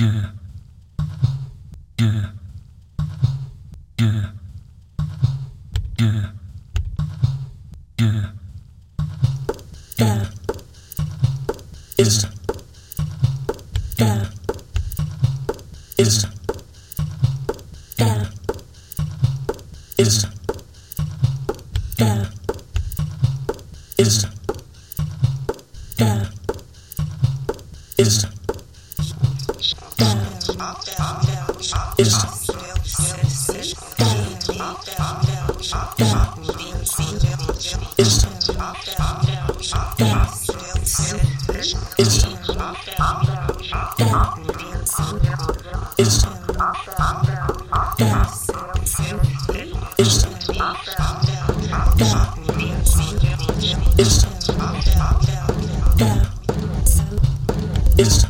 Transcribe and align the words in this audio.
Yeah. 0.00 0.30
It's 58.02 58.29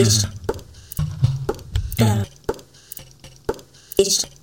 Is. 0.00 0.24
Is. 3.98 4.39